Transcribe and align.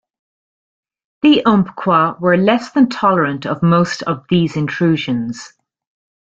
The 1.21 1.45
Umpqua 1.45 2.17
were 2.19 2.35
less 2.35 2.71
than 2.71 2.89
tolerant 2.89 3.45
of 3.45 3.61
most 3.61 4.01
of 4.01 4.25
these 4.31 4.55
intrusions. 4.57 5.53